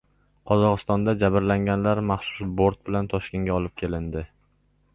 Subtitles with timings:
[0.51, 4.25] Qozog‘istonda jabrlanganlar maxsus bort bilan Toshkentga olib kelindi